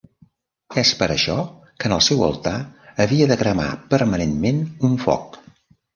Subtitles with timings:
[0.83, 1.35] És per això
[1.83, 2.55] que en el seu altar
[3.05, 5.43] havia de cremar permanentment un foc.